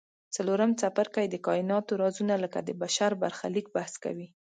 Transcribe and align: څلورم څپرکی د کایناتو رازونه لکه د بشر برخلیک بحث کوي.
څلورم 0.35 0.71
څپرکی 0.79 1.25
د 1.29 1.35
کایناتو 1.47 1.91
رازونه 2.03 2.35
لکه 2.43 2.59
د 2.67 2.69
بشر 2.81 3.11
برخلیک 3.23 3.65
بحث 3.75 3.93
کوي. 4.03 4.27